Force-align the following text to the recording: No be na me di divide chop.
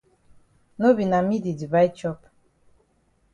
No 0.79 0.87
be 0.97 1.05
na 1.11 1.19
me 1.27 1.37
di 1.45 1.51
divide 1.61 1.93
chop. 1.99 2.19